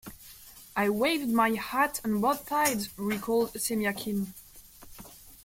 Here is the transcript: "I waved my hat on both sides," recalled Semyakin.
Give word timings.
"I 0.75 0.89
waved 0.89 1.29
my 1.29 1.51
hat 1.51 2.01
on 2.03 2.21
both 2.21 2.49
sides," 2.49 2.89
recalled 2.97 3.53
Semyakin. 3.53 4.33